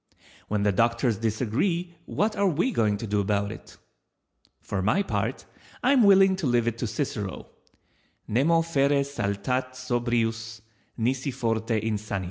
[0.47, 3.77] When the doctors disagree what are we going to do about it?
[4.59, 5.45] For my part
[5.83, 7.51] I am willing to leave it to Cicero—
[8.27, 10.61] "_Nemo fere saltat sobrius,
[10.97, 12.19] nisi forte insanit.